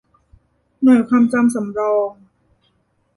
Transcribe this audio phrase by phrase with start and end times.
[0.83, 2.11] หน่วยความจำสำรอง